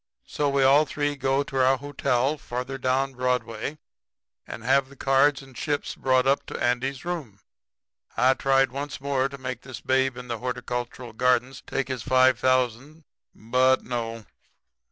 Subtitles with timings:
[0.25, 3.77] So we all three go to our hotel further down Broadway
[4.47, 7.39] and have the cards and chips brought up to Andy's room.
[8.17, 12.39] I tried once more to make this Babe in the Horticultural Gardens take his five
[12.39, 13.03] thousand.
[13.35, 14.25] But no.